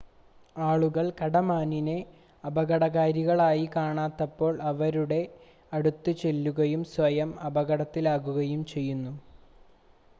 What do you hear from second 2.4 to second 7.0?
അപകടകാരികളായി കാണാത്തപ്പോൾ അവയുടെ അടുത്തേക്ക് ചെല്ലുകയും